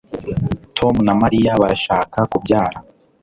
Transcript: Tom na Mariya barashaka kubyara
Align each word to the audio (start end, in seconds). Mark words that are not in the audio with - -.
Tom 0.77 0.95
na 1.05 1.13
Mariya 1.21 1.59
barashaka 1.61 2.17
kubyara 2.31 2.77